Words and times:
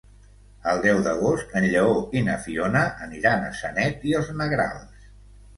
El 0.71 0.79
deu 0.85 1.01
d'agost 1.07 1.53
en 1.61 1.67
Lleó 1.75 1.99
i 2.21 2.25
na 2.29 2.37
Fiona 2.47 2.83
aniran 3.09 3.47
a 3.51 3.55
Sanet 3.61 4.09
i 4.13 4.17
els 4.23 4.33
Negrals. 4.41 5.07